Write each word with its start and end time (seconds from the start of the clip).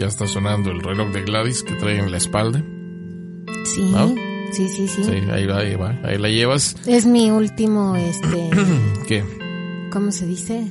ya 0.00 0.06
está 0.06 0.26
sonando 0.26 0.70
el 0.70 0.80
reloj 0.80 1.10
de 1.10 1.22
Gladys 1.22 1.62
que 1.62 1.74
trae 1.74 1.98
en 1.98 2.10
la 2.10 2.16
espalda. 2.16 2.64
Sí, 3.66 3.92
sí, 4.52 4.68
sí, 4.68 4.88
sí. 4.88 5.04
Sí, 5.04 5.10
ahí 5.30 5.46
va, 5.46 5.58
ahí 5.58 5.74
va, 5.76 5.90
ahí 6.02 6.16
la 6.16 6.28
llevas. 6.28 6.74
Es 6.86 7.04
mi 7.04 7.30
último, 7.30 7.94
este, 7.94 8.50
¿Qué? 9.06 9.22
¿cómo 9.92 10.10
se 10.10 10.26
dice? 10.26 10.66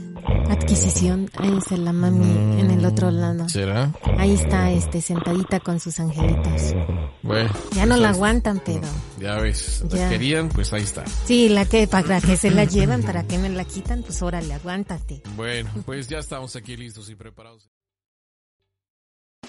Adquisición. 0.49 1.29
Ahí 1.37 1.55
está 1.57 1.77
la 1.77 1.93
mami 1.93 2.59
en 2.59 2.71
el 2.71 2.83
otro 2.85 3.11
lado. 3.11 3.47
¿Será? 3.49 3.93
Ahí 4.17 4.33
está, 4.33 4.71
este, 4.71 4.99
sentadita 4.99 5.59
con 5.59 5.79
sus 5.79 5.99
angelitos. 5.99 6.73
Bueno. 7.21 7.51
Ya 7.75 7.85
no 7.85 7.89
pues 7.93 8.01
la 8.01 8.09
ahí 8.09 8.15
aguantan, 8.15 8.61
pero... 8.65 8.87
Ya 9.19 9.35
ves, 9.35 9.83
la 9.91 9.97
Ya. 9.97 10.09
querían, 10.09 10.49
pues 10.49 10.73
ahí 10.73 10.81
está. 10.81 11.05
Sí, 11.25 11.49
la 11.49 11.65
que, 11.65 11.87
para 11.87 12.19
que 12.19 12.35
se 12.35 12.49
la 12.49 12.63
llevan, 12.65 13.03
para 13.03 13.27
que 13.27 13.37
me 13.37 13.49
la 13.49 13.63
quitan, 13.63 14.01
pues 14.01 14.21
órale, 14.23 14.55
aguántate. 14.55 15.21
Bueno, 15.35 15.69
pues 15.85 16.07
ya 16.07 16.17
estamos 16.17 16.55
aquí 16.55 16.75
listos 16.75 17.09
y 17.11 17.15
preparados. 17.15 17.69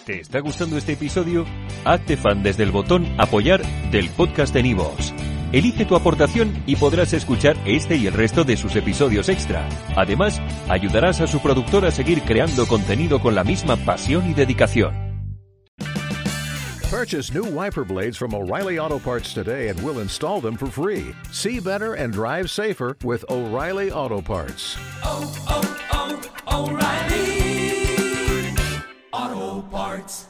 ¿Te 0.07 0.21
está 0.21 0.41
gustando 0.41 0.77
este 0.77 0.93
episodio? 0.93 1.45
Hazte 1.85 2.17
fan 2.17 2.43
desde 2.43 2.63
el 2.63 2.71
botón 2.71 3.07
Apoyar 3.19 3.63
del 3.91 4.09
podcast 4.11 4.53
de 4.55 4.63
Nivos. 4.63 5.13
Elige 5.53 5.85
tu 5.85 5.97
aportación 5.97 6.63
y 6.67 6.77
podrás 6.77 7.13
escuchar 7.13 7.57
este 7.67 7.97
y 7.97 8.07
el 8.07 8.15
resto 8.15 8.45
de 8.45 8.57
sus 8.57 8.77
episodios 8.77 9.29
extra. 9.29 9.69
Además, 9.97 10.41
ayudarás 10.69 11.21
a 11.21 11.27
su 11.27 11.41
productor 11.41 11.85
a 11.85 11.91
seguir 11.91 12.23
creando 12.23 12.67
contenido 12.67 13.21
con 13.21 13.35
la 13.35 13.45
misma 13.45 13.77
pasión 13.77 14.31
y 14.31 14.35
dedicación. 14.35 15.11
Purchase 16.91 17.33
new 17.33 17.45
wiper 17.45 17.85
blades 17.85 18.17
from 18.17 18.35
O'Reilly 18.35 18.79
Auto 18.79 18.99
Parts 18.99 19.33
today 19.33 19.69
and 19.69 19.81
we'll 19.81 20.01
install 20.01 20.41
them 20.41 20.57
for 20.57 20.67
free. 20.67 21.15
See 21.31 21.61
better 21.61 21.95
and 21.95 22.13
drive 22.13 22.51
safer 22.51 22.97
with 23.05 23.25
O'Reilly 23.31 23.93
Auto 23.93 24.21
Parts. 24.21 24.77
oh, 25.05 25.33
oh, 25.49 26.67
O'Reilly 26.67 27.30
Auto 29.91 29.97
Parts. 29.97 30.30